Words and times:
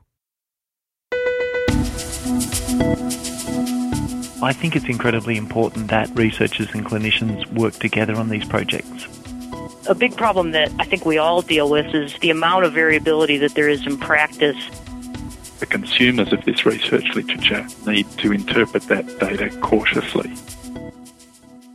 I 4.46 4.54
think 4.54 4.75
it's 4.75 4.86
incredibly 4.86 5.37
important 5.37 5.87
that 5.87 6.07
researchers 6.15 6.68
and 6.73 6.86
clinicians 6.86 7.51
work 7.54 7.73
together 7.73 8.15
on 8.15 8.29
these 8.29 8.46
projects. 8.47 9.07
A 9.87 9.96
big 9.96 10.15
problem 10.15 10.51
that 10.51 10.71
I 10.77 10.86
think 10.86 11.04
we 11.04 11.18
all 11.18 11.41
deal 11.41 11.68
with 11.68 11.87
is 11.96 12.13
the 12.19 12.29
amount 12.29 12.65
of 12.65 12.74
variability 12.74 13.37
that 13.37 13.55
there 13.55 13.68
is 13.68 13.87
in 13.87 13.97
practice. 13.97 14.55
The 15.60 15.65
consumers 15.65 16.32
of 16.32 16.46
this 16.46 16.63
research 16.63 17.05
literature 17.15 17.65
need 17.87 18.07
to 18.19 18.32
interpret 18.32 18.83
that 18.83 19.07
data 19.19 19.49
cautiously. 19.61 20.32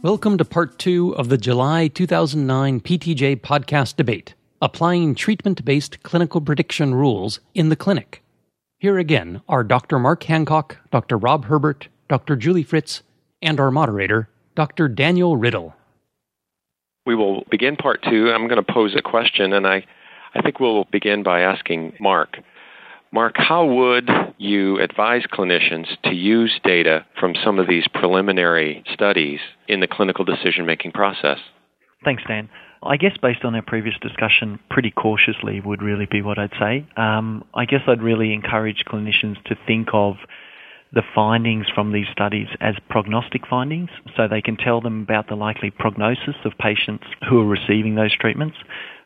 Welcome 0.03 0.39
to 0.39 0.45
part 0.45 0.79
two 0.79 1.17
of 1.17 1.29
the 1.29 1.39
July 1.39 1.89
2009 1.89 2.81
PTJ 2.83 3.41
podcast 3.41 3.97
debate 3.97 4.35
Applying 4.63 5.17
Treatment 5.17 5.65
Based 5.65 6.03
Clinical 6.05 6.41
Prediction 6.41 6.95
Rules 6.95 7.41
in 7.55 7.69
the 7.69 7.77
Clinic. 7.77 8.23
Here 8.81 8.97
again 8.97 9.43
are 9.47 9.63
Dr. 9.63 9.99
Mark 9.99 10.23
Hancock, 10.23 10.79
Dr. 10.91 11.19
Rob 11.19 11.45
Herbert, 11.45 11.89
Dr. 12.09 12.35
Julie 12.35 12.63
Fritz, 12.63 13.03
and 13.43 13.61
our 13.61 13.71
moderator, 13.71 14.31
Dr. 14.55 14.89
Daniel 14.89 15.37
Riddle. 15.37 15.75
We 17.05 17.15
will 17.15 17.45
begin 17.51 17.77
part 17.77 18.03
two. 18.03 18.33
I'm 18.33 18.49
going 18.49 18.57
to 18.65 18.73
pose 18.73 18.97
a 18.97 19.03
question, 19.03 19.53
and 19.53 19.67
I, 19.67 19.85
I 20.35 20.41
think 20.41 20.61
we'll 20.61 20.87
begin 20.91 21.23
by 21.23 21.43
asking 21.43 21.93
Mark. 22.01 22.39
Mark, 23.13 23.35
how 23.37 23.67
would 23.67 24.09
you 24.39 24.81
advise 24.81 25.25
clinicians 25.31 25.89
to 26.05 26.15
use 26.15 26.59
data 26.65 27.05
from 27.19 27.35
some 27.45 27.59
of 27.59 27.69
these 27.69 27.87
preliminary 27.93 28.83
studies 28.95 29.41
in 29.69 29.81
the 29.81 29.89
clinical 29.89 30.25
decision 30.25 30.65
making 30.65 30.93
process? 30.93 31.39
Thanks, 32.05 32.23
Dan. 32.27 32.49
I 32.83 32.97
guess 32.97 33.17
based 33.21 33.45
on 33.45 33.55
our 33.55 33.63
previous 33.63 33.95
discussion, 34.01 34.59
pretty 34.71 34.91
cautiously 34.91 35.61
would 35.61 35.83
really 35.83 36.07
be 36.11 36.23
what 36.23 36.39
I'd 36.39 36.53
say. 36.59 36.87
Um, 36.97 37.45
I 37.55 37.67
guess 37.67 37.83
I'd 37.87 38.03
really 38.03 38.33
encourage 38.33 38.85
clinicians 38.89 39.43
to 39.45 39.57
think 39.67 39.89
of 39.93 40.17
the 40.93 41.03
findings 41.15 41.67
from 41.75 41.93
these 41.93 42.07
studies 42.11 42.49
as 42.61 42.75
prognostic 42.89 43.47
findings, 43.47 43.91
so 44.17 44.27
they 44.27 44.41
can 44.41 44.57
tell 44.57 44.81
them 44.81 45.03
about 45.03 45.29
the 45.29 45.37
likely 45.37 45.71
prognosis 45.71 46.35
of 46.45 46.53
patients 46.59 47.05
who 47.29 47.41
are 47.41 47.47
receiving 47.47 47.95
those 47.95 48.17
treatments. 48.17 48.57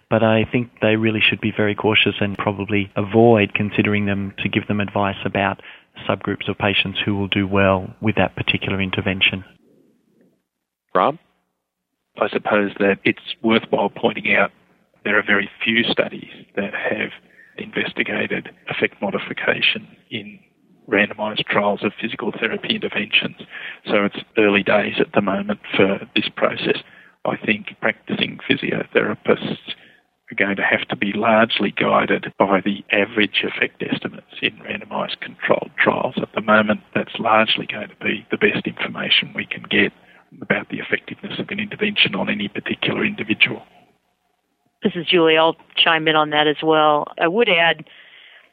But 0.09 0.23
I 0.23 0.45
think 0.51 0.71
they 0.81 0.97
really 0.97 1.21
should 1.21 1.41
be 1.41 1.53
very 1.55 1.75
cautious 1.75 2.15
and 2.21 2.39
probably 2.39 2.93
avoid 2.95 3.55
considering 3.55 4.07
them 4.07 4.35
to 4.39 4.49
give 4.49 4.67
them 4.69 4.81
advice 4.81 5.17
about 5.25 5.61
subgroups 6.09 6.49
of 6.49 6.57
patients 6.59 7.01
who 7.05 7.17
will 7.17 7.29
do 7.29 7.47
well 7.47 7.93
with 8.01 8.17
that 8.17 8.37
particular 8.37 8.81
intervention. 8.81 9.45
Rob? 10.95 11.19
I 12.21 12.29
suppose 12.29 12.73
that 12.79 12.99
it's 13.05 13.35
worthwhile 13.43 13.91
pointing 13.91 14.35
out 14.35 14.53
there 15.05 15.19
are 15.19 15.23
very 15.23 15.51
few 15.63 15.85
studies 15.85 16.31
that 16.57 16.73
have 16.73 17.11
investigated 17.59 18.51
effect 18.69 19.01
modification 19.03 19.87
in 20.11 20.39
randomized 20.89 21.45
trials 21.47 21.83
of 21.83 21.93
physical 22.01 22.33
therapy 22.33 22.75
interventions. 22.77 23.37
So 23.87 24.05
it's 24.05 24.19
early 24.39 24.63
days 24.63 24.95
at 25.01 25.13
the 25.13 25.21
moment 25.21 25.61
for 25.77 26.01
this 26.15 26.29
process. 26.37 26.79
I 27.25 27.37
think 27.37 27.75
practicing 27.81 28.39
physiotherapists 28.49 29.75
are 30.31 30.37
going 30.37 30.57
to 30.57 30.63
have 30.63 30.87
to 30.89 30.97
be 30.97 31.13
largely 31.15 31.71
guided 31.71 32.33
by 32.39 32.61
the 32.61 32.85
average 32.93 33.45
effect 33.45 33.83
estimates 33.83 34.27
in 34.43 34.59
randomized 34.59 35.21
controlled 35.21 35.71
trials. 35.79 36.15
At 36.19 36.33
the 36.35 36.43
moment, 36.43 36.81
that's 36.95 37.19
largely 37.19 37.67
going 37.67 37.89
to 37.89 37.97
be 37.97 38.27
the 38.31 38.37
best 38.37 38.67
information 38.67 39.33
we 39.35 39.47
can 39.47 39.65
get 39.71 39.93
about 40.43 40.69
the 40.69 40.79
effectiveness 40.79 41.39
of 41.39 41.49
an 41.51 41.61
intervention 41.61 42.15
on 42.15 42.29
any 42.29 42.49
particular 42.49 43.05
individual. 43.05 43.63
This 44.83 44.93
is 44.97 45.07
Julie. 45.07 45.39
I'll 45.39 45.57
chime 45.77 46.09
in 46.09 46.17
on 46.17 46.31
that 46.31 46.47
as 46.47 46.57
well. 46.63 47.07
I 47.19 47.29
would 47.29 47.49
add 47.49 47.85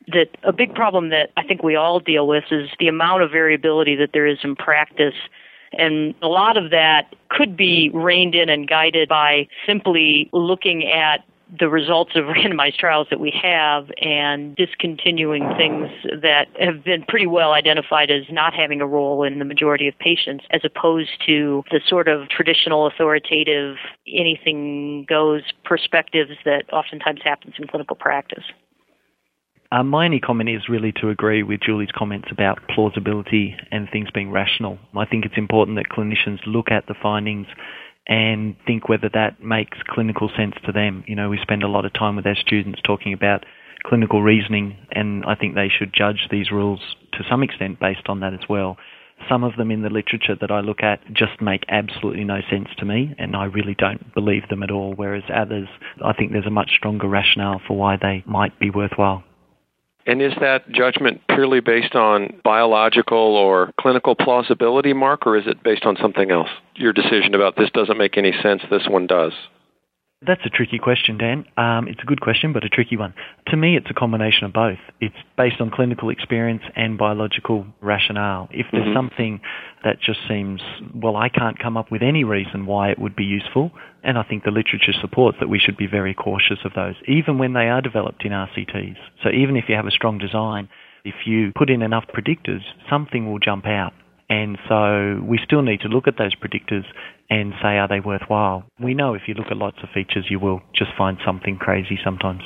that 0.08 0.30
a 0.44 0.53
big 0.53 0.74
problem 0.74 1.09
that 1.09 1.31
I 1.38 1.44
think 1.44 1.62
we 1.62 1.75
all 1.75 2.00
deal 2.00 2.28
with 2.28 2.46
is 2.52 2.69
the 2.80 2.88
amount 2.88 3.24
of 3.24 3.31
variability 3.31 3.96
that 3.97 4.12
there 4.14 4.25
is 4.25 4.40
in 4.44 4.56
practice. 4.56 5.16
And 5.74 6.16
a 6.22 6.28
lot 6.28 6.58
of 6.58 6.72
that 6.72 7.14
could 7.30 7.56
be 7.56 7.90
reined 7.94 8.36
in 8.36 8.50
and 8.50 8.68
guided 8.68 9.09
by 9.09 9.48
simply 9.66 10.30
looking 10.34 10.88
at 10.88 11.24
the 11.59 11.69
results 11.69 12.12
of 12.16 12.25
randomized 12.35 12.78
trials 12.78 13.07
that 13.09 13.19
we 13.19 13.31
have 13.41 13.89
and 14.01 14.56
discontinuing 14.56 15.44
things 15.57 15.89
that 16.22 16.47
have 16.59 16.84
been 16.84 17.03
pretty 17.07 17.28
well 17.28 17.53
identified 17.53 18.09
as 18.09 18.23
not 18.29 18.53
having 18.53 18.81
a 18.81 18.88
role 18.88 19.23
in 19.23 19.39
the 19.39 19.45
majority 19.45 19.88
of 19.88 19.97
patients, 20.00 20.45
as 20.51 20.62
opposed 20.63 21.09
to 21.25 21.63
the 21.72 21.81
sort 21.88 22.07
of 22.07 22.29
traditional 22.29 22.88
authoritative 22.88 23.75
anything 24.07 25.06
goes 25.07 25.41
perspectives 25.63 26.31
that 26.45 26.72
oftentimes 26.72 27.19
happens 27.23 27.53
in 27.57 27.68
clinical 27.68 27.95
practice. 27.95 28.44
Uh, 29.73 29.83
my 29.83 30.03
only 30.03 30.19
comment 30.19 30.50
is 30.50 30.68
really 30.68 30.91
to 30.91 31.09
agree 31.09 31.44
with 31.44 31.62
Julie's 31.62 31.91
comments 31.95 32.28
about 32.29 32.59
plausibility 32.68 33.56
and 33.72 33.89
things 33.89 34.09
being 34.13 34.29
rational. 34.29 34.78
I 34.97 35.06
think 35.06 35.23
it's 35.23 35.38
important 35.38 35.78
that 35.78 35.88
clinicians 35.88 36.39
look 36.45 36.69
at 36.69 36.88
the 36.88 36.95
findings 37.01 37.47
and 38.07 38.56
think 38.66 38.89
whether 38.89 39.09
that 39.13 39.44
makes 39.44 39.78
clinical 39.88 40.29
sense 40.35 40.56
to 40.66 40.72
them. 40.72 41.03
You 41.07 41.16
know, 41.16 41.29
we 41.29 41.39
spend 41.41 41.63
a 41.63 41.67
lot 41.67 41.85
of 41.85 41.94
time 41.94 42.16
with 42.16 42.25
our 42.25 42.35
students 42.35 42.81
talking 42.84 43.13
about 43.13 43.45
clinical 43.84 44.22
reasoning, 44.22 44.78
and 44.91 45.23
I 45.25 45.35
think 45.35 45.56
they 45.56 45.69
should 45.69 45.94
judge 45.94 46.28
these 46.29 46.51
rules 46.51 46.79
to 47.13 47.23
some 47.29 47.44
extent 47.44 47.79
based 47.79 48.07
on 48.07 48.19
that 48.22 48.34
as 48.34 48.47
well. 48.50 48.78
Some 49.29 49.44
of 49.44 49.56
them 49.56 49.69
in 49.69 49.84
the 49.84 49.89
literature 49.89 50.35
that 50.39 50.51
I 50.51 50.62
look 50.62 50.81
at 50.81 51.00
just 51.13 51.41
make 51.41 51.63
absolutely 51.69 52.23
no 52.23 52.41
sense 52.50 52.69
to 52.78 52.85
me, 52.85 53.13
and 53.19 53.35
I 53.35 53.45
really 53.45 53.75
don't 53.75 54.13
believe 54.16 54.50
them 54.50 54.63
at 54.63 54.72
all, 54.72 54.94
whereas 54.95 55.23
others, 55.33 55.68
I 56.03 56.13
think 56.13 56.31
there's 56.31 56.47
a 56.47 56.51
much 56.51 56.72
stronger 56.75 57.07
rationale 57.07 57.62
for 57.68 57.78
why 57.78 57.97
they 58.01 58.23
might 58.25 58.57
be 58.59 58.72
worthwhile. 58.72 59.23
And 60.06 60.22
is 60.22 60.34
that 60.41 60.69
judgment 60.72 61.22
purely 61.28 61.59
based 61.59 61.95
on 61.95 62.39
biological 62.44 63.17
or 63.17 63.72
clinical 63.79 64.16
plausibility, 64.16 64.94
Mark, 64.94 65.28
or 65.28 65.38
is 65.38 65.45
it 65.47 65.63
based 65.63 65.85
on 65.85 65.95
something 66.01 66.31
else? 66.31 66.50
Your 66.75 66.94
decision 66.94 67.35
about 67.35 67.56
this 67.56 67.69
doesn't 67.72 67.97
make 67.97 68.17
any 68.17 68.34
sense, 68.41 68.62
this 68.69 68.88
one 68.88 69.07
does. 69.07 69.34
That's 70.24 70.46
a 70.46 70.50
tricky 70.50 70.78
question, 70.78 71.18
Dan. 71.18 71.46
Um, 71.58 71.88
it's 71.88 72.02
a 72.04 72.06
good 72.06 72.22
question, 72.22 72.54
but 72.54 72.64
a 72.64 72.70
tricky 72.70 72.96
one. 72.96 73.16
To 73.48 73.58
me, 73.58 73.76
it's 73.76 73.90
a 73.90 73.94
combination 73.96 74.46
of 74.46 74.54
both. 74.54 74.78
It's 75.00 75.16
based 75.36 75.59
on 75.59 75.72
clinical 75.72 76.12
experience 76.12 76.62
and 76.76 76.96
biological 76.96 77.66
rationale. 77.82 78.48
If 78.52 78.68
there's 78.72 78.86
mm-hmm. 78.86 78.94
something 78.94 79.42
that 79.84 80.00
just 80.00 80.20
seems, 80.28 80.62
well, 80.94 81.16
I 81.16 81.30
can't 81.30 81.58
come 81.58 81.76
up 81.76 81.92
with 81.92 82.04
any 82.04 82.24
reason 82.24 82.68
why 82.68 82.92
it 82.92 83.00
would 83.00 83.16
be 83.16 83.24
useful, 83.24 83.72
and 84.04 84.16
I 84.16 84.22
think 84.22 84.44
the 84.44 84.52
literature 84.52 84.94
supports 84.94 85.40
that 85.40 85.50
we 85.50 85.58
should 85.58 85.76
be 85.76 85.88
very 85.88 86.14
cautious 86.14 86.60
of 86.66 86.74
those, 86.76 86.94
even 87.08 87.40
when 87.40 87.54
they 87.54 87.70
are 87.70 87.81
developed 87.81 88.24
in 88.24 88.31
RCTs. 88.31 88.98
So 89.24 89.30
even 89.31 89.58
if 89.58 89.66
you 89.70 89.76
have 89.76 89.88
a 89.88 89.92
strong 89.92 90.20
design, 90.20 90.70
if 91.04 91.26
you 91.26 91.52
put 91.56 91.72
in 91.72 91.81
enough 91.81 92.06
predictors, 92.14 92.62
something 92.88 93.31
will 93.31 93.40
jump 93.40 93.66
out. 93.66 93.94
And 94.31 94.58
so 94.69 95.22
we 95.28 95.42
still 95.44 95.62
need 95.62 95.81
to 95.81 95.90
look 95.90 96.08
at 96.08 96.18
those 96.18 96.34
predictors 96.36 96.86
and 97.30 97.52
say, 97.62 97.78
are 97.78 97.90
they 97.90 98.00
worthwhile? 98.00 98.64
We 98.80 98.94
know 98.94 99.14
if 99.14 99.24
you 99.28 99.34
look 99.34 99.47
at 99.52 99.58
lots 99.58 99.80
of 99.84 99.90
features, 99.94 100.28
you 100.30 100.40
will 100.40 100.62
just 100.74 100.92
find 100.97 101.18
something 101.25 101.58
crazy 101.58 102.00
sometimes. 102.02 102.42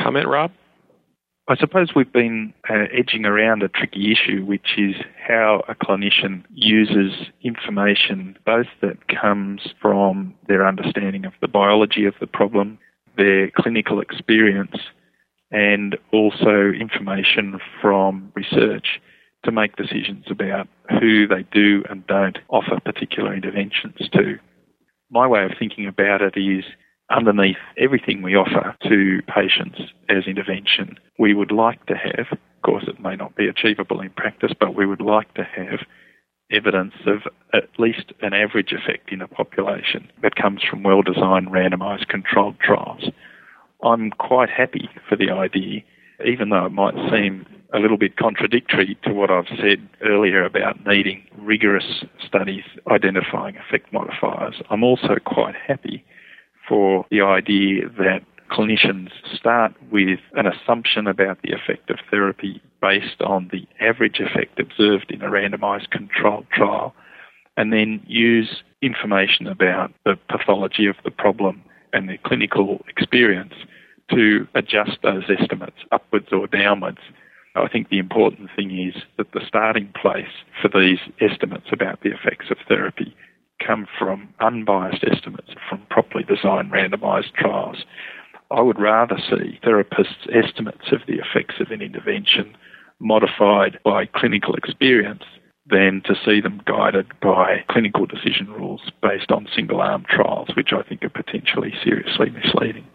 Comment, 0.00 0.26
Rob? 0.26 0.50
I 1.46 1.56
suppose 1.56 1.88
we've 1.94 2.10
been 2.10 2.54
uh, 2.70 2.84
edging 2.90 3.26
around 3.26 3.62
a 3.62 3.68
tricky 3.68 4.12
issue, 4.12 4.46
which 4.46 4.78
is 4.78 4.94
how 5.28 5.62
a 5.68 5.74
clinician 5.74 6.44
uses 6.54 7.12
information 7.42 8.38
both 8.46 8.68
that 8.80 8.96
comes 9.08 9.74
from 9.78 10.32
their 10.48 10.66
understanding 10.66 11.26
of 11.26 11.34
the 11.42 11.48
biology 11.48 12.06
of 12.06 12.14
the 12.18 12.26
problem, 12.26 12.78
their 13.18 13.50
clinical 13.50 14.00
experience, 14.00 14.76
and 15.50 15.98
also 16.12 16.70
information 16.70 17.60
from 17.82 18.32
research 18.34 19.02
to 19.44 19.52
make 19.52 19.76
decisions 19.76 20.24
about 20.30 20.68
who 21.00 21.26
they 21.26 21.44
do 21.52 21.82
and 21.90 22.06
don't 22.06 22.38
offer 22.48 22.78
particular 22.80 23.34
interventions 23.34 24.08
to. 24.12 24.38
My 25.10 25.26
way 25.26 25.44
of 25.44 25.52
thinking 25.58 25.86
about 25.86 26.22
it 26.22 26.34
is 26.36 26.64
underneath 27.10 27.56
everything 27.78 28.22
we 28.22 28.34
offer 28.34 28.74
to 28.84 29.20
patients 29.26 29.80
as 30.08 30.26
intervention, 30.26 30.96
we 31.18 31.34
would 31.34 31.52
like 31.52 31.84
to 31.86 31.94
have, 31.94 32.26
of 32.30 32.38
course, 32.64 32.84
it 32.86 33.00
may 33.00 33.16
not 33.16 33.36
be 33.36 33.48
achievable 33.48 34.00
in 34.00 34.10
practice, 34.10 34.52
but 34.58 34.74
we 34.74 34.86
would 34.86 35.00
like 35.00 35.32
to 35.34 35.44
have 35.44 35.80
evidence 36.50 36.94
of 37.06 37.22
at 37.52 37.68
least 37.78 38.12
an 38.20 38.34
average 38.34 38.72
effect 38.72 39.10
in 39.10 39.22
a 39.22 39.28
population 39.28 40.10
that 40.22 40.36
comes 40.36 40.62
from 40.62 40.82
well 40.82 41.02
designed 41.02 41.48
randomized 41.48 42.08
controlled 42.08 42.58
trials. 42.60 43.04
I'm 43.82 44.10
quite 44.10 44.50
happy 44.50 44.88
for 45.08 45.16
the 45.16 45.30
idea, 45.30 45.80
even 46.24 46.50
though 46.50 46.66
it 46.66 46.72
might 46.72 46.94
seem 47.10 47.46
a 47.72 47.78
little 47.78 47.96
bit 47.96 48.16
contradictory 48.16 48.96
to 49.04 49.12
what 49.12 49.30
I've 49.30 49.48
said 49.48 49.88
earlier 50.02 50.44
about 50.44 50.84
needing 50.86 51.24
rigorous 51.38 52.04
studies 52.24 52.64
identifying 52.90 53.56
effect 53.56 53.92
modifiers. 53.92 54.56
I'm 54.70 54.84
also 54.84 55.16
quite 55.24 55.54
happy 55.54 56.04
for 56.68 57.06
the 57.10 57.22
idea 57.22 57.88
that 57.98 58.22
clinicians 58.50 59.10
start 59.34 59.72
with 59.90 60.20
an 60.34 60.46
assumption 60.46 61.06
about 61.06 61.40
the 61.42 61.52
effect 61.52 61.88
of 61.88 61.98
therapy 62.10 62.60
based 62.80 63.20
on 63.22 63.48
the 63.50 63.66
average 63.80 64.20
effect 64.20 64.60
observed 64.60 65.10
in 65.10 65.22
a 65.22 65.30
randomized 65.30 65.90
controlled 65.90 66.46
trial 66.52 66.94
and 67.56 67.72
then 67.72 68.02
use 68.06 68.62
information 68.82 69.46
about 69.46 69.92
the 70.04 70.18
pathology 70.28 70.86
of 70.86 70.96
the 71.04 71.10
problem 71.10 71.62
and 71.92 72.08
the 72.08 72.18
clinical 72.18 72.84
experience 72.88 73.54
to 74.10 74.46
adjust 74.54 74.98
those 75.02 75.24
estimates 75.38 75.76
upwards 75.90 76.28
or 76.32 76.46
downwards. 76.46 76.98
I 77.54 77.68
think 77.68 77.88
the 77.88 77.98
important 77.98 78.50
thing 78.56 78.70
is 78.70 79.02
that 79.18 79.32
the 79.32 79.44
starting 79.46 79.92
place 80.00 80.32
for 80.60 80.68
these 80.68 80.98
estimates 81.20 81.66
about 81.70 82.00
the 82.02 82.10
effects 82.10 82.50
of 82.50 82.56
therapy 82.66 83.14
come 83.64 83.86
from 83.98 84.32
unbiased 84.40 85.04
estimates 85.04 85.50
from 85.68 85.82
properly 85.90 86.24
designed 86.24 86.72
randomized 86.72 87.34
trials. 87.34 87.84
I 88.50 88.60
would 88.60 88.80
rather 88.80 89.16
see 89.18 89.58
therapists' 89.64 90.28
estimates 90.32 90.92
of 90.92 91.00
the 91.06 91.18
effects 91.18 91.60
of 91.60 91.70
an 91.70 91.82
intervention 91.82 92.56
modified 93.00 93.78
by 93.84 94.06
clinical 94.06 94.54
experience 94.54 95.24
than 95.66 96.02
to 96.04 96.14
see 96.24 96.40
them 96.40 96.60
guided 96.66 97.06
by 97.20 97.64
clinical 97.70 98.06
decision 98.06 98.48
rules 98.48 98.90
based 99.02 99.30
on 99.30 99.46
single 99.54 99.80
arm 99.80 100.04
trials, 100.08 100.48
which 100.56 100.72
I 100.72 100.82
think 100.82 101.04
are 101.04 101.08
potentially 101.08 101.72
seriously 101.84 102.30
misleading. 102.30 102.86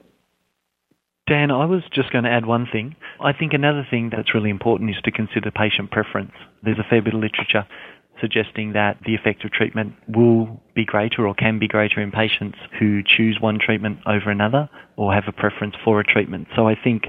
Dan, 1.28 1.52
I 1.52 1.66
was 1.66 1.84
just 1.92 2.12
going 2.12 2.24
to 2.24 2.30
add 2.30 2.46
one 2.46 2.68
thing. 2.72 2.96
I 3.20 3.34
think 3.34 3.52
another 3.52 3.86
thing 3.90 4.10
that's 4.10 4.34
really 4.34 4.50
important 4.50 4.92
is 4.92 4.96
to 5.04 5.12
consider 5.12 5.52
patient 5.52 5.92
preference. 5.92 6.32
There's 6.64 6.80
a 6.80 6.88
fair 6.90 7.02
bit 7.02 7.14
of 7.14 7.20
literature 7.20 7.68
suggesting 8.22 8.74
that 8.74 8.98
the 9.06 9.14
effect 9.14 9.44
of 9.46 9.52
treatment 9.52 9.94
will 10.08 10.60
be 10.74 10.86
greater 10.86 11.28
or 11.28 11.36
can 11.36 11.60
be 11.60 11.68
greater 11.68 12.02
in 12.02 12.12
patients 12.12 12.58
who 12.80 13.04
choose 13.06 13.38
one 13.40 13.60
treatment 13.60 14.00
over 14.08 14.32
another 14.32 14.70
or 14.96 15.14
have 15.14 15.26
a 15.28 15.32
preference 15.32 15.76
for 15.84 16.00
a 16.00 16.04
treatment. 16.04 16.48
So 16.56 16.68
I 16.68 16.76
think 16.82 17.04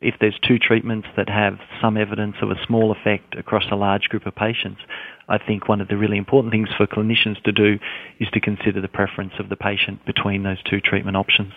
if 0.00 0.16
there's 0.20 0.38
two 0.46 0.58
treatments 0.58 1.06
that 1.16 1.28
have 1.28 1.58
some 1.80 1.96
evidence 1.96 2.36
of 2.42 2.50
a 2.50 2.66
small 2.66 2.90
effect 2.92 3.36
across 3.38 3.64
a 3.70 3.76
large 3.76 4.08
group 4.08 4.26
of 4.26 4.34
patients, 4.34 4.80
I 5.28 5.38
think 5.38 5.68
one 5.68 5.80
of 5.80 5.88
the 5.88 5.96
really 5.96 6.18
important 6.18 6.52
things 6.52 6.68
for 6.76 6.86
clinicians 6.86 7.40
to 7.44 7.52
do 7.52 7.78
is 8.18 8.28
to 8.32 8.40
consider 8.40 8.80
the 8.80 8.88
preference 8.88 9.34
of 9.38 9.48
the 9.48 9.56
patient 9.56 10.04
between 10.04 10.42
those 10.42 10.62
two 10.68 10.80
treatment 10.80 11.16
options. 11.16 11.52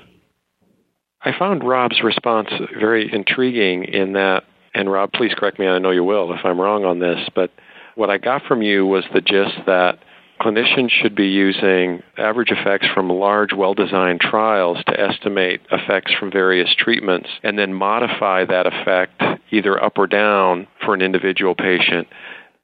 I 1.26 1.32
found 1.38 1.68
Rob's 1.68 2.04
response 2.04 2.50
very 2.78 3.12
intriguing 3.12 3.86
in 3.86 4.14
that, 4.14 4.44
and 4.76 4.92
Rob, 4.92 5.12
please 5.12 5.34
correct 5.36 5.58
me, 5.58 5.68
I 5.68 5.80
know 5.80 5.90
you 5.90 6.04
will 6.04 6.32
if 6.32 6.46
I'm 6.46 6.62
wrong 6.62 6.86
on 6.86 7.00
this, 7.00 7.28
but 7.34 7.50
what 7.96 8.12
I 8.12 8.20
got 8.20 8.44
from 8.44 8.62
you 8.62 8.86
was 8.86 9.04
the 9.12 9.22
gist 9.22 9.56
that 9.66 9.98
clinicians 10.40 10.92
should 10.92 11.16
be 11.16 11.28
using 11.28 12.04
average 12.18 12.52
effects 12.52 12.86
from 12.94 13.10
large, 13.10 13.54
well 13.54 13.74
designed 13.74 14.22
trials 14.22 14.78
to 14.86 15.00
estimate 15.00 15.62
effects 15.72 16.14
from 16.14 16.30
various 16.30 16.70
treatments 16.78 17.30
and 17.42 17.58
then 17.58 17.74
modify 17.74 18.46
that 18.46 18.68
effect 18.68 19.20
either 19.50 19.82
up 19.84 19.98
or 19.98 20.06
down 20.06 20.68
for 20.84 20.94
an 20.94 21.02
individual 21.02 21.56
patient 21.56 22.08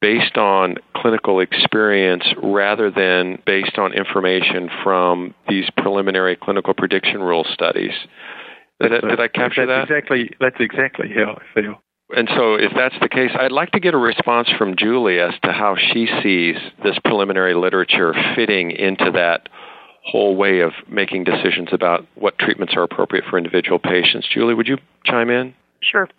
based 0.01 0.37
on 0.37 0.75
clinical 0.95 1.39
experience 1.39 2.25
rather 2.43 2.91
than 2.91 3.41
based 3.45 3.77
on 3.77 3.93
information 3.93 4.69
from 4.83 5.33
these 5.47 5.69
preliminary 5.77 6.35
clinical 6.35 6.73
prediction 6.75 7.21
rule 7.21 7.45
studies. 7.53 7.93
Did, 8.81 8.93
I, 8.93 9.09
did 9.09 9.19
I 9.19 9.27
capture 9.27 9.65
that's 9.65 9.89
that? 9.89 9.95
Exactly, 9.95 10.31
that's 10.39 10.55
exactly 10.59 11.09
how 11.15 11.39
I 11.39 11.61
feel. 11.61 11.81
And 12.15 12.27
so, 12.35 12.55
if 12.55 12.71
that's 12.75 12.95
the 12.99 13.07
case, 13.07 13.31
I'd 13.39 13.53
like 13.53 13.71
to 13.71 13.79
get 13.79 13.93
a 13.93 13.97
response 13.97 14.49
from 14.57 14.75
Julie 14.77 15.19
as 15.19 15.33
to 15.43 15.51
how 15.51 15.77
she 15.77 16.07
sees 16.21 16.55
this 16.83 16.97
preliminary 17.05 17.53
literature 17.53 18.13
fitting 18.35 18.71
into 18.71 19.11
that 19.11 19.47
whole 20.03 20.35
way 20.35 20.59
of 20.59 20.71
making 20.89 21.23
decisions 21.23 21.69
about 21.71 22.05
what 22.15 22.37
treatments 22.37 22.73
are 22.75 22.83
appropriate 22.83 23.23
for 23.29 23.37
individual 23.37 23.79
patients. 23.79 24.27
Julie, 24.33 24.55
would 24.55 24.67
you 24.67 24.77
chime 25.05 25.29
in? 25.29 25.53
Sure. 25.81 26.09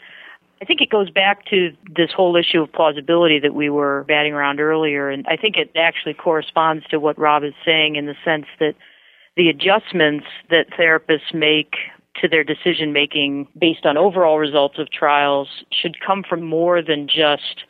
I 0.62 0.64
think 0.64 0.80
it 0.80 0.90
goes 0.90 1.10
back 1.10 1.44
to 1.46 1.72
this 1.94 2.10
whole 2.14 2.36
issue 2.36 2.62
of 2.62 2.72
plausibility 2.72 3.40
that 3.40 3.52
we 3.52 3.68
were 3.68 4.04
batting 4.06 4.32
around 4.32 4.60
earlier, 4.60 5.10
and 5.10 5.26
I 5.26 5.36
think 5.36 5.56
it 5.56 5.72
actually 5.76 6.14
corresponds 6.14 6.86
to 6.90 7.00
what 7.00 7.18
Rob 7.18 7.42
is 7.42 7.54
saying 7.64 7.96
in 7.96 8.06
the 8.06 8.14
sense 8.24 8.46
that 8.60 8.76
the 9.36 9.48
adjustments 9.48 10.26
that 10.50 10.70
therapists 10.78 11.34
make 11.34 11.74
to 12.20 12.28
their 12.28 12.44
decision 12.44 12.92
making 12.92 13.48
based 13.58 13.86
on 13.86 13.96
overall 13.96 14.38
results 14.38 14.78
of 14.78 14.90
trials 14.90 15.48
should 15.70 16.00
come 16.00 16.22
from 16.28 16.42
more 16.42 16.82
than 16.82 17.08
just 17.08 17.64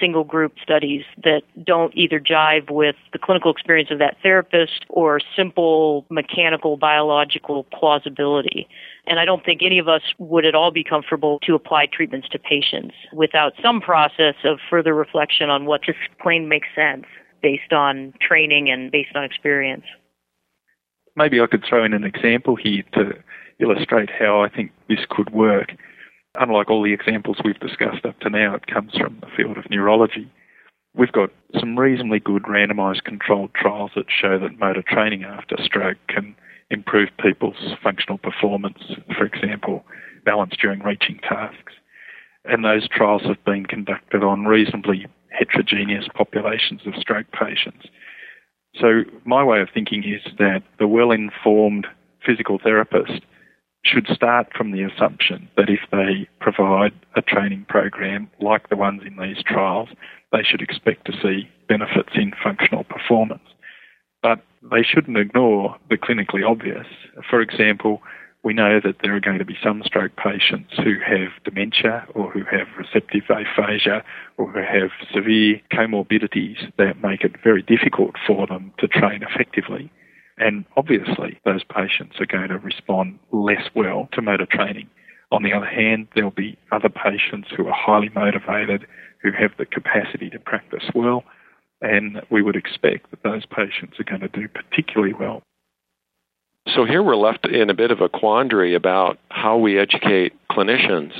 single 0.00 0.24
group 0.24 0.54
studies 0.62 1.04
that 1.22 1.42
don't 1.64 1.94
either 1.96 2.20
jive 2.20 2.70
with 2.70 2.96
the 3.12 3.18
clinical 3.18 3.50
experience 3.50 3.90
of 3.90 3.98
that 3.98 4.16
therapist 4.22 4.84
or 4.88 5.20
simple 5.36 6.06
mechanical 6.10 6.76
biological 6.76 7.64
plausibility. 7.64 8.68
And 9.06 9.18
I 9.18 9.24
don't 9.24 9.44
think 9.44 9.62
any 9.62 9.78
of 9.78 9.88
us 9.88 10.02
would 10.18 10.44
at 10.44 10.54
all 10.54 10.70
be 10.70 10.84
comfortable 10.84 11.38
to 11.40 11.54
apply 11.54 11.86
treatments 11.86 12.28
to 12.30 12.38
patients 12.38 12.94
without 13.12 13.52
some 13.62 13.80
process 13.80 14.34
of 14.44 14.58
further 14.70 14.94
reflection 14.94 15.50
on 15.50 15.66
what 15.66 15.82
just 15.82 15.98
plain 16.20 16.48
makes 16.48 16.68
sense 16.74 17.04
based 17.42 17.72
on 17.72 18.14
training 18.20 18.70
and 18.70 18.90
based 18.90 19.14
on 19.14 19.24
experience. 19.24 19.84
Maybe 21.16 21.40
I 21.40 21.46
could 21.46 21.64
throw 21.68 21.84
in 21.84 21.92
an 21.92 22.04
example 22.04 22.56
here 22.56 22.84
to 22.94 23.12
illustrate 23.62 24.10
how 24.10 24.42
I 24.42 24.48
think 24.48 24.72
this 24.88 25.06
could 25.08 25.30
work. 25.30 25.72
Unlike 26.38 26.70
all 26.70 26.82
the 26.82 26.92
examples 26.92 27.38
we've 27.44 27.60
discussed 27.60 28.04
up 28.04 28.18
to 28.20 28.30
now, 28.30 28.54
it 28.54 28.66
comes 28.66 28.92
from 28.94 29.18
the 29.20 29.28
field 29.36 29.58
of 29.58 29.70
neurology. 29.70 30.30
We've 30.94 31.12
got 31.12 31.30
some 31.58 31.78
reasonably 31.78 32.20
good 32.20 32.42
randomized 32.44 33.04
controlled 33.04 33.54
trials 33.54 33.92
that 33.96 34.06
show 34.08 34.38
that 34.38 34.58
motor 34.58 34.82
training 34.86 35.24
after 35.24 35.56
stroke 35.62 35.98
can 36.08 36.34
improve 36.70 37.10
people's 37.22 37.74
functional 37.82 38.18
performance, 38.18 38.78
for 39.16 39.24
example, 39.24 39.84
balance 40.24 40.54
during 40.60 40.80
reaching 40.80 41.18
tasks. 41.18 41.72
And 42.44 42.64
those 42.64 42.88
trials 42.88 43.22
have 43.22 43.42
been 43.44 43.66
conducted 43.66 44.22
on 44.22 44.46
reasonably 44.46 45.06
heterogeneous 45.30 46.06
populations 46.14 46.80
of 46.86 46.94
stroke 46.96 47.26
patients. 47.32 47.86
So, 48.80 49.02
my 49.24 49.44
way 49.44 49.60
of 49.60 49.68
thinking 49.72 50.02
is 50.02 50.32
that 50.38 50.62
the 50.78 50.88
well 50.88 51.10
informed 51.10 51.86
physical 52.24 52.58
therapist 52.58 53.22
should 53.84 54.06
start 54.08 54.48
from 54.56 54.70
the 54.70 54.82
assumption 54.82 55.48
that 55.56 55.68
if 55.68 55.80
they 55.90 56.28
provide 56.40 56.92
a 57.16 57.22
training 57.22 57.66
program 57.68 58.30
like 58.40 58.68
the 58.68 58.76
ones 58.76 59.02
in 59.04 59.16
these 59.16 59.42
trials, 59.44 59.88
they 60.30 60.42
should 60.42 60.62
expect 60.62 61.04
to 61.06 61.12
see 61.20 61.48
benefits 61.68 62.10
in 62.14 62.32
functional 62.42 62.84
performance. 62.84 63.42
But 64.22 64.40
they 64.70 64.82
shouldn't 64.82 65.16
ignore 65.16 65.76
the 65.90 65.98
clinically 65.98 66.48
obvious. 66.48 66.86
For 67.28 67.40
example, 67.40 68.02
we 68.44 68.54
know 68.54 68.80
that 68.82 68.96
there 69.02 69.14
are 69.14 69.20
going 69.20 69.38
to 69.38 69.44
be 69.44 69.58
some 69.62 69.82
stroke 69.84 70.16
patients 70.16 70.72
who 70.76 70.94
have 71.04 71.30
dementia 71.44 72.06
or 72.14 72.30
who 72.30 72.44
have 72.44 72.66
receptive 72.76 73.22
aphasia 73.30 74.02
or 74.36 74.50
who 74.50 74.60
have 74.60 74.90
severe 75.12 75.60
comorbidities 75.72 76.72
that 76.76 77.02
make 77.02 77.22
it 77.22 77.36
very 77.42 77.62
difficult 77.62 78.14
for 78.26 78.46
them 78.46 78.72
to 78.78 78.88
train 78.88 79.22
effectively. 79.22 79.90
And 80.42 80.64
obviously, 80.76 81.38
those 81.44 81.62
patients 81.62 82.16
are 82.18 82.26
going 82.26 82.48
to 82.48 82.58
respond 82.58 83.20
less 83.30 83.70
well 83.76 84.08
to 84.12 84.20
motor 84.20 84.46
training. 84.50 84.90
On 85.30 85.44
the 85.44 85.52
other 85.52 85.66
hand, 85.66 86.08
there'll 86.16 86.32
be 86.32 86.58
other 86.72 86.88
patients 86.88 87.48
who 87.56 87.68
are 87.68 87.72
highly 87.72 88.08
motivated, 88.08 88.88
who 89.22 89.30
have 89.30 89.52
the 89.56 89.64
capacity 89.64 90.28
to 90.30 90.40
practice 90.40 90.82
well, 90.96 91.22
and 91.80 92.22
we 92.28 92.42
would 92.42 92.56
expect 92.56 93.08
that 93.12 93.22
those 93.22 93.46
patients 93.46 94.00
are 94.00 94.04
going 94.04 94.20
to 94.20 94.28
do 94.28 94.48
particularly 94.48 95.14
well. 95.14 95.44
So 96.74 96.84
here 96.86 97.04
we're 97.04 97.14
left 97.14 97.46
in 97.46 97.70
a 97.70 97.74
bit 97.74 97.92
of 97.92 98.00
a 98.00 98.08
quandary 98.08 98.74
about 98.74 99.18
how 99.28 99.58
we 99.58 99.78
educate 99.78 100.32
clinicians 100.50 101.12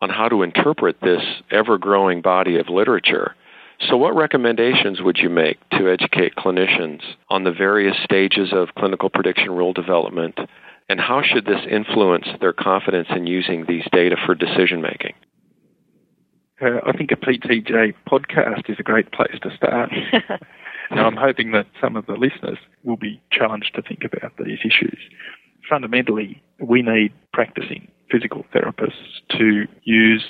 on 0.00 0.10
how 0.10 0.28
to 0.28 0.42
interpret 0.42 0.96
this 1.00 1.22
ever 1.52 1.78
growing 1.78 2.22
body 2.22 2.58
of 2.58 2.68
literature. 2.68 3.36
So, 3.80 3.96
what 3.96 4.16
recommendations 4.16 5.00
would 5.00 5.18
you 5.18 5.30
make 5.30 5.56
to 5.70 5.88
educate 5.88 6.34
clinicians 6.34 7.00
on 7.30 7.44
the 7.44 7.52
various 7.52 7.96
stages 8.02 8.52
of 8.52 8.74
clinical 8.76 9.08
prediction 9.08 9.52
rule 9.52 9.72
development, 9.72 10.38
and 10.88 11.00
how 11.00 11.22
should 11.22 11.44
this 11.44 11.64
influence 11.70 12.26
their 12.40 12.52
confidence 12.52 13.08
in 13.14 13.26
using 13.26 13.66
these 13.66 13.84
data 13.92 14.16
for 14.26 14.34
decision 14.34 14.82
making? 14.82 15.14
Uh, 16.60 16.80
I 16.86 16.96
think 16.96 17.12
a 17.12 17.16
PTJ 17.16 17.94
podcast 18.10 18.68
is 18.68 18.76
a 18.80 18.82
great 18.82 19.12
place 19.12 19.38
to 19.42 19.56
start. 19.56 19.90
now, 20.90 21.06
I'm 21.06 21.16
hoping 21.16 21.52
that 21.52 21.66
some 21.80 21.94
of 21.94 22.06
the 22.06 22.14
listeners 22.14 22.58
will 22.82 22.96
be 22.96 23.22
challenged 23.30 23.76
to 23.76 23.82
think 23.82 24.02
about 24.02 24.32
these 24.44 24.58
issues. 24.64 24.98
Fundamentally, 25.68 26.42
we 26.58 26.82
need 26.82 27.12
practicing 27.32 27.86
physical 28.10 28.44
therapists 28.52 29.20
to 29.38 29.66
use 29.84 30.24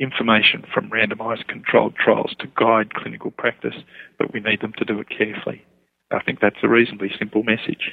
information 0.00 0.64
from 0.72 0.90
randomized 0.90 1.48
controlled 1.48 1.94
trials 1.96 2.34
to 2.38 2.46
guide 2.56 2.94
clinical 2.94 3.30
practice, 3.30 3.74
but 4.18 4.32
we 4.32 4.40
need 4.40 4.60
them 4.60 4.72
to 4.78 4.84
do 4.84 5.00
it 5.00 5.08
carefully. 5.08 5.64
I 6.10 6.22
think 6.22 6.40
that's 6.40 6.56
a 6.62 6.68
reasonably 6.68 7.10
simple 7.18 7.42
message. 7.42 7.92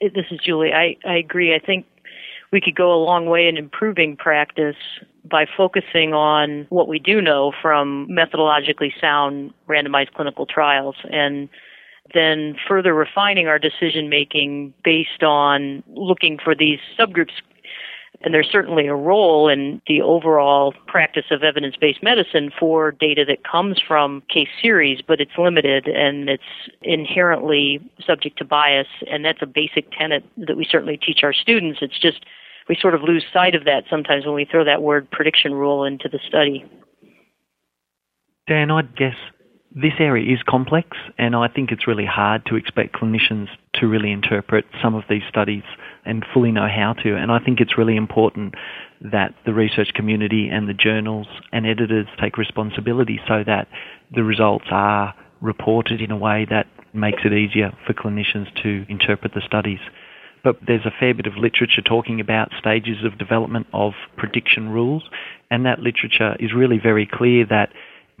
This 0.00 0.26
is 0.30 0.40
Julie. 0.44 0.72
I, 0.72 0.96
I 1.06 1.16
agree. 1.16 1.54
I 1.54 1.58
think 1.64 1.86
we 2.52 2.60
could 2.60 2.74
go 2.74 2.92
a 2.92 3.04
long 3.04 3.26
way 3.26 3.46
in 3.48 3.56
improving 3.56 4.16
practice 4.16 4.76
by 5.24 5.46
focusing 5.56 6.14
on 6.14 6.66
what 6.70 6.88
we 6.88 6.98
do 6.98 7.20
know 7.20 7.52
from 7.60 8.08
methodologically 8.10 8.90
sound 9.00 9.52
randomized 9.68 10.12
clinical 10.14 10.46
trials 10.46 10.96
and 11.10 11.48
then 12.14 12.56
further 12.66 12.94
refining 12.94 13.48
our 13.48 13.58
decision 13.58 14.08
making 14.08 14.72
based 14.82 15.22
on 15.22 15.82
looking 15.88 16.38
for 16.42 16.54
these 16.54 16.78
subgroups 16.98 17.32
and 18.20 18.34
there's 18.34 18.48
certainly 18.50 18.86
a 18.86 18.94
role 18.94 19.48
in 19.48 19.80
the 19.86 20.02
overall 20.02 20.74
practice 20.86 21.26
of 21.30 21.44
evidence 21.44 21.76
based 21.80 22.02
medicine 22.02 22.50
for 22.58 22.92
data 22.92 23.24
that 23.26 23.44
comes 23.44 23.80
from 23.86 24.22
case 24.28 24.48
series, 24.60 25.00
but 25.06 25.20
it's 25.20 25.38
limited 25.38 25.86
and 25.86 26.28
it's 26.28 26.42
inherently 26.82 27.80
subject 28.04 28.38
to 28.38 28.44
bias. 28.44 28.88
And 29.10 29.24
that's 29.24 29.42
a 29.42 29.46
basic 29.46 29.90
tenet 29.92 30.24
that 30.36 30.56
we 30.56 30.66
certainly 30.68 30.96
teach 30.96 31.20
our 31.22 31.32
students. 31.32 31.78
It's 31.80 31.98
just 31.98 32.24
we 32.68 32.76
sort 32.80 32.94
of 32.94 33.02
lose 33.02 33.24
sight 33.32 33.54
of 33.54 33.64
that 33.64 33.84
sometimes 33.88 34.26
when 34.26 34.34
we 34.34 34.44
throw 34.44 34.64
that 34.64 34.82
word 34.82 35.10
prediction 35.10 35.54
rule 35.54 35.84
into 35.84 36.08
the 36.08 36.18
study. 36.26 36.64
Dan, 38.48 38.70
I'd 38.70 38.96
guess 38.96 39.16
this 39.74 39.92
area 39.98 40.32
is 40.32 40.42
complex, 40.42 40.96
and 41.18 41.36
I 41.36 41.48
think 41.48 41.70
it's 41.70 41.86
really 41.86 42.06
hard 42.06 42.46
to 42.46 42.56
expect 42.56 42.94
clinicians 42.94 43.48
to 43.74 43.86
really 43.86 44.10
interpret 44.10 44.64
some 44.82 44.94
of 44.94 45.04
these 45.10 45.22
studies 45.28 45.62
and 46.06 46.24
fully 46.32 46.52
know 46.52 46.68
how 46.68 46.94
to. 47.02 47.16
And 47.16 47.30
I 47.30 47.38
think 47.38 47.60
it's 47.60 47.76
really 47.76 47.96
important 47.96 48.54
that 49.00 49.34
the 49.44 49.52
research 49.52 49.92
community 49.94 50.48
and 50.48 50.68
the 50.68 50.74
journals 50.74 51.26
and 51.52 51.66
editors 51.66 52.06
take 52.20 52.38
responsibility 52.38 53.20
so 53.28 53.44
that 53.44 53.68
the 54.14 54.24
results 54.24 54.66
are 54.70 55.14
reported 55.40 56.00
in 56.00 56.10
a 56.10 56.16
way 56.16 56.46
that 56.48 56.66
makes 56.94 57.22
it 57.24 57.32
easier 57.32 57.72
for 57.86 57.92
clinicians 57.92 58.50
to 58.62 58.86
interpret 58.88 59.34
the 59.34 59.42
studies. 59.46 59.80
But 60.42 60.56
there's 60.66 60.86
a 60.86 60.94
fair 60.98 61.12
bit 61.12 61.26
of 61.26 61.36
literature 61.36 61.82
talking 61.82 62.20
about 62.20 62.52
stages 62.58 63.04
of 63.04 63.18
development 63.18 63.66
of 63.74 63.92
prediction 64.16 64.70
rules, 64.70 65.02
and 65.50 65.66
that 65.66 65.80
literature 65.80 66.36
is 66.40 66.54
really 66.54 66.78
very 66.78 67.06
clear 67.06 67.44
that 67.46 67.70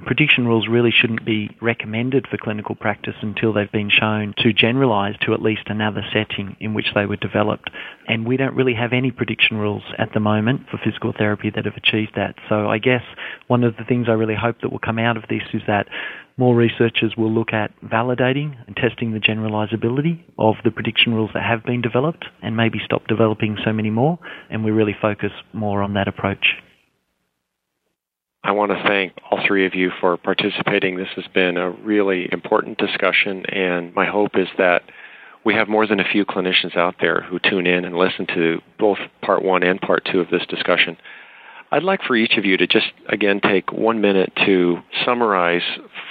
Prediction 0.06 0.46
rules 0.46 0.68
really 0.68 0.92
shouldn't 0.92 1.24
be 1.24 1.50
recommended 1.60 2.26
for 2.28 2.36
clinical 2.36 2.76
practice 2.76 3.16
until 3.20 3.52
they've 3.52 3.72
been 3.72 3.90
shown 3.90 4.32
to 4.38 4.52
generalise 4.52 5.16
to 5.22 5.34
at 5.34 5.42
least 5.42 5.62
another 5.66 6.02
setting 6.12 6.56
in 6.60 6.72
which 6.72 6.94
they 6.94 7.04
were 7.04 7.16
developed. 7.16 7.68
And 8.06 8.24
we 8.24 8.36
don't 8.36 8.54
really 8.54 8.74
have 8.74 8.92
any 8.92 9.10
prediction 9.10 9.56
rules 9.56 9.82
at 9.98 10.12
the 10.14 10.20
moment 10.20 10.68
for 10.70 10.78
physical 10.78 11.12
therapy 11.12 11.50
that 11.50 11.64
have 11.64 11.74
achieved 11.74 12.12
that. 12.14 12.36
So 12.48 12.68
I 12.68 12.78
guess 12.78 13.02
one 13.48 13.64
of 13.64 13.76
the 13.76 13.84
things 13.84 14.06
I 14.08 14.12
really 14.12 14.36
hope 14.36 14.60
that 14.62 14.70
will 14.70 14.78
come 14.78 15.00
out 15.00 15.16
of 15.16 15.24
this 15.28 15.42
is 15.52 15.62
that 15.66 15.88
more 16.36 16.54
researchers 16.54 17.16
will 17.16 17.32
look 17.32 17.52
at 17.52 17.72
validating 17.82 18.54
and 18.68 18.76
testing 18.76 19.12
the 19.12 19.18
generalisability 19.18 20.22
of 20.38 20.54
the 20.62 20.70
prediction 20.70 21.12
rules 21.12 21.30
that 21.34 21.42
have 21.42 21.64
been 21.64 21.82
developed 21.82 22.24
and 22.40 22.56
maybe 22.56 22.78
stop 22.84 23.04
developing 23.08 23.58
so 23.64 23.72
many 23.72 23.90
more 23.90 24.20
and 24.48 24.64
we 24.64 24.70
really 24.70 24.96
focus 25.02 25.32
more 25.52 25.82
on 25.82 25.94
that 25.94 26.06
approach. 26.06 26.54
I 28.44 28.52
want 28.52 28.70
to 28.70 28.82
thank 28.86 29.12
all 29.30 29.40
three 29.46 29.66
of 29.66 29.74
you 29.74 29.90
for 30.00 30.16
participating. 30.16 30.96
This 30.96 31.08
has 31.16 31.26
been 31.34 31.56
a 31.56 31.70
really 31.70 32.28
important 32.32 32.78
discussion, 32.78 33.44
and 33.46 33.94
my 33.94 34.06
hope 34.06 34.36
is 34.36 34.48
that 34.58 34.82
we 35.44 35.54
have 35.54 35.68
more 35.68 35.86
than 35.86 36.00
a 36.00 36.08
few 36.10 36.24
clinicians 36.24 36.76
out 36.76 36.96
there 37.00 37.22
who 37.22 37.38
tune 37.38 37.66
in 37.66 37.84
and 37.84 37.96
listen 37.96 38.26
to 38.34 38.60
both 38.78 38.98
part 39.22 39.42
one 39.42 39.62
and 39.62 39.80
part 39.80 40.06
two 40.10 40.20
of 40.20 40.30
this 40.30 40.46
discussion. 40.46 40.96
I'd 41.70 41.82
like 41.82 42.02
for 42.02 42.16
each 42.16 42.38
of 42.38 42.44
you 42.44 42.56
to 42.56 42.66
just 42.66 42.86
again 43.08 43.40
take 43.40 43.72
one 43.72 44.00
minute 44.00 44.32
to 44.46 44.78
summarize 45.04 45.62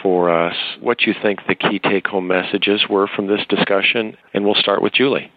for 0.03 0.29
us 0.29 0.55
what 0.79 1.01
you 1.01 1.15
think 1.19 1.39
the 1.47 1.55
key 1.55 1.79
take 1.79 2.07
home 2.07 2.27
messages 2.27 2.83
were 2.89 3.07
from 3.07 3.27
this 3.27 3.45
discussion, 3.49 4.17
and 4.33 4.45
we'll 4.45 4.55
start 4.55 4.81
with 4.81 4.93
Julie. 4.93 5.31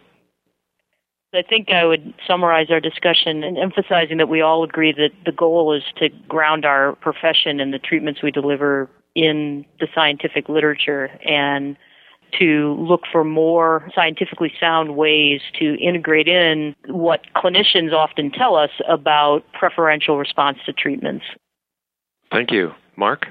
I 1.32 1.42
think 1.42 1.70
I 1.70 1.84
would 1.84 2.12
summarize 2.26 2.70
our 2.70 2.80
discussion 2.80 3.44
in 3.44 3.56
emphasizing 3.56 4.16
that 4.16 4.28
we 4.28 4.40
all 4.40 4.64
agree 4.64 4.92
that 4.92 5.10
the 5.24 5.32
goal 5.32 5.72
is 5.72 5.84
to 5.98 6.08
ground 6.28 6.64
our 6.64 6.96
profession 6.96 7.60
and 7.60 7.72
the 7.72 7.78
treatments 7.78 8.20
we 8.22 8.32
deliver 8.32 8.90
in 9.14 9.64
the 9.78 9.86
scientific 9.94 10.48
literature 10.48 11.06
and 11.24 11.76
to 12.38 12.76
look 12.78 13.02
for 13.10 13.24
more 13.24 13.88
scientifically 13.94 14.52
sound 14.58 14.96
ways 14.96 15.40
to 15.58 15.74
integrate 15.80 16.28
in 16.28 16.74
what 16.86 17.22
clinicians 17.34 17.92
often 17.92 18.30
tell 18.30 18.56
us 18.56 18.70
about 18.88 19.44
preferential 19.52 20.16
response 20.18 20.58
to 20.66 20.72
treatments. 20.72 21.24
Thank 22.30 22.50
you. 22.52 22.72
Mark? 22.96 23.26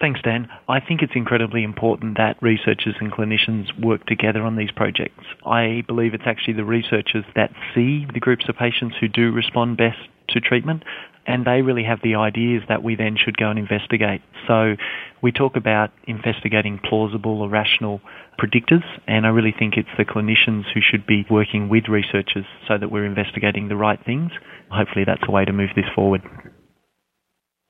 Thanks, 0.00 0.22
Dan. 0.22 0.48
I 0.66 0.80
think 0.80 1.02
it's 1.02 1.12
incredibly 1.14 1.62
important 1.62 2.16
that 2.16 2.38
researchers 2.40 2.94
and 3.00 3.12
clinicians 3.12 3.78
work 3.78 4.06
together 4.06 4.42
on 4.42 4.56
these 4.56 4.70
projects. 4.70 5.24
I 5.44 5.84
believe 5.86 6.14
it's 6.14 6.24
actually 6.26 6.54
the 6.54 6.64
researchers 6.64 7.24
that 7.36 7.52
see 7.74 8.06
the 8.12 8.20
groups 8.20 8.48
of 8.48 8.56
patients 8.56 8.96
who 8.98 9.08
do 9.08 9.30
respond 9.30 9.76
best 9.76 9.98
to 10.30 10.40
treatment, 10.40 10.84
and 11.26 11.44
they 11.44 11.60
really 11.60 11.84
have 11.84 12.00
the 12.02 12.14
ideas 12.14 12.62
that 12.68 12.82
we 12.82 12.94
then 12.94 13.18
should 13.18 13.36
go 13.36 13.50
and 13.50 13.58
investigate. 13.58 14.22
So 14.46 14.76
we 15.20 15.32
talk 15.32 15.54
about 15.54 15.90
investigating 16.06 16.80
plausible 16.82 17.42
or 17.42 17.50
rational 17.50 18.00
predictors, 18.40 18.84
and 19.06 19.26
I 19.26 19.28
really 19.28 19.54
think 19.56 19.76
it's 19.76 19.88
the 19.98 20.06
clinicians 20.06 20.64
who 20.72 20.80
should 20.80 21.06
be 21.06 21.26
working 21.28 21.68
with 21.68 21.88
researchers 21.88 22.46
so 22.66 22.78
that 22.78 22.90
we're 22.90 23.04
investigating 23.04 23.68
the 23.68 23.76
right 23.76 24.02
things. 24.02 24.32
Hopefully, 24.70 25.04
that's 25.04 25.22
a 25.28 25.30
way 25.30 25.44
to 25.44 25.52
move 25.52 25.70
this 25.76 25.84
forward. 25.94 26.22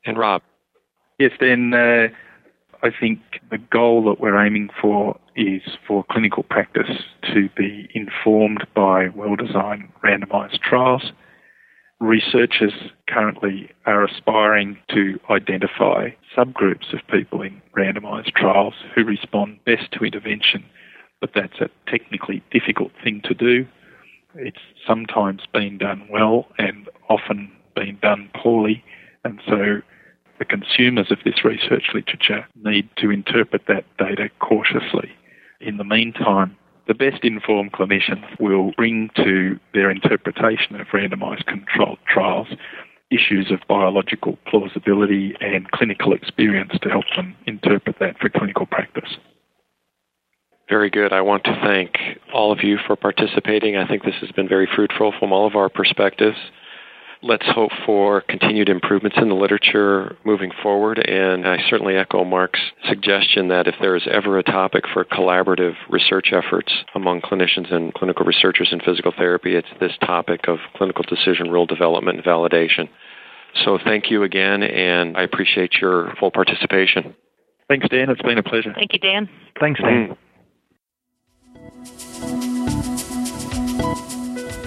And 0.05 0.17
Rob? 0.17 0.43
Yes, 1.21 1.33
then 1.39 1.75
uh, 1.75 2.09
I 2.83 2.89
think 2.99 3.21
the 3.51 3.59
goal 3.59 4.03
that 4.05 4.21
we're 4.21 4.43
aiming 4.43 4.71
for 4.81 5.21
is 5.37 5.61
for 5.87 6.03
clinical 6.11 6.45
practice 6.45 7.05
to 7.35 7.51
be 7.55 7.91
informed 7.95 8.67
by 8.75 9.09
well 9.09 9.37
designed 9.37 9.91
randomised 10.03 10.61
trials. 10.63 11.13
Researchers 12.01 12.73
currently 13.07 13.71
are 13.85 14.03
aspiring 14.03 14.79
to 14.95 15.21
identify 15.29 16.09
subgroups 16.35 16.95
of 16.95 17.01
people 17.11 17.43
in 17.43 17.61
randomised 17.77 18.33
trials 18.33 18.73
who 18.95 19.05
respond 19.05 19.63
best 19.67 19.93
to 19.93 20.07
intervention, 20.07 20.65
but 21.21 21.33
that's 21.35 21.61
a 21.61 21.69
technically 21.87 22.43
difficult 22.51 22.93
thing 23.05 23.21
to 23.25 23.35
do. 23.35 23.67
It's 24.37 24.57
sometimes 24.87 25.43
been 25.53 25.77
done 25.77 26.09
well 26.11 26.47
and 26.57 26.89
often 27.11 27.53
been 27.77 27.99
done 28.01 28.31
poorly, 28.35 28.83
and 29.23 29.39
so 29.47 29.83
the 30.41 30.45
consumers 30.47 31.13
of 31.13 31.19
this 31.25 31.45
research 31.45 31.91
literature 31.95 32.47
need 32.57 32.89
to 32.97 33.11
interpret 33.11 33.63
that 33.69 33.85
data 33.99 34.31
cautiously. 34.41 35.13
In 35.61 35.77
the 35.77 35.85
meantime, 35.85 36.57
the 36.89 36.95
best 36.95 37.23
informed 37.23 37.73
clinicians 37.73 38.25
will 38.41 38.73
bring 38.73 39.11
to 39.17 39.61
their 39.75 39.91
interpretation 39.91 40.81
of 40.81 40.87
randomised 40.89 41.47
controlled 41.47 41.99
trials 42.09 42.49
issues 43.11 43.51
of 43.51 43.61
biological 43.69 44.39
plausibility 44.47 45.35
and 45.41 45.71
clinical 45.73 46.15
experience 46.15 46.73
to 46.81 46.89
help 46.89 47.05
them 47.17 47.37
interpret 47.47 47.97
that 48.01 48.19
for 48.19 48.31
clinical 48.31 48.67
practice. 48.67 49.17
Very 50.71 50.89
good. 50.89 51.13
I 51.13 51.21
want 51.21 51.45
to 51.45 51.61
thank 51.63 51.97
all 52.33 52.51
of 52.53 52.63
you 52.63 52.79
for 52.87 52.97
participating. 52.97 53.77
I 53.77 53.87
think 53.87 54.05
this 54.05 54.15
has 54.21 54.31
been 54.31 54.49
very 54.49 54.69
fruitful 54.75 55.13
from 55.19 55.33
all 55.33 55.47
of 55.47 55.57
our 55.57 55.69
perspectives 55.69 56.39
let's 57.23 57.47
hope 57.47 57.71
for 57.85 58.23
continued 58.23 58.69
improvements 58.69 59.19
in 59.21 59.29
the 59.29 59.35
literature 59.35 60.17
moving 60.25 60.51
forward. 60.63 60.99
And 60.99 61.47
I 61.47 61.59
certainly 61.69 61.97
echo 61.97 62.25
Mark's 62.25 62.61
suggestion 62.89 63.49
that 63.49 63.67
if 63.67 63.75
there 63.81 63.97
is 63.97 64.07
ever 64.11 64.39
a 64.39 64.43
topic 64.43 64.85
for 64.93 65.05
collaborative 65.05 65.75
research 65.89 66.33
efforts 66.33 66.73
among 66.95 67.21
clinicians 67.21 67.73
and 67.73 67.93
clinical 67.95 68.25
researchers 68.25 68.69
in 68.73 68.81
physical 68.81 69.13
therapy, 69.17 69.55
it's 69.55 69.69
this 69.81 69.93
topic 70.01 70.49
of 70.49 70.59
clinical 70.77 71.05
decision 71.05 71.51
rule 71.51 71.67
development 71.67 72.19
and 72.19 72.25
validation. 72.25 72.89
So 73.65 73.79
thank 73.83 74.11
you 74.11 74.23
again, 74.23 74.63
and 74.63 75.17
I 75.17 75.23
appreciate 75.23 75.75
your 75.81 76.15
full 76.21 76.31
participation. 76.31 77.15
Thanks, 77.69 77.89
Dan. 77.89 78.11
It's 78.11 78.23
been 78.23 78.39
a 78.39 78.43
pleasure. 78.43 78.73
Thank 78.75 78.93
you, 78.93 78.99
Dan. 78.99 79.29
Thanks, 79.59 79.81
Dan. 79.81 80.09
Mm. 80.09 80.17